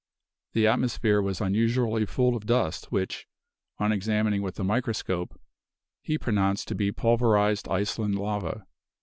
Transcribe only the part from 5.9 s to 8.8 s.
he pronounced to be pulverized Iceland lava.